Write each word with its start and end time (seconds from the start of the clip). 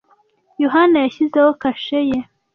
Yohana 0.63 0.97
yashyizeho 1.03 1.49
kashe 1.61 1.99
ye 2.09 2.17